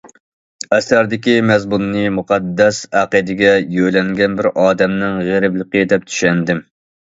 ئەسەردىكى 0.75 1.33
مەزمۇننى‹‹ 1.49 2.01
مۇقەددەس 2.15 2.79
ئەقىدىگە 3.01 3.51
يۆلەنگەن 3.77 4.39
بىر 4.41 4.49
ئادەمنىڭ 4.63 5.21
غېرىبلىقى›› 5.29 5.85
دەپ 5.93 6.11
چۈشەندىم. 6.11 6.65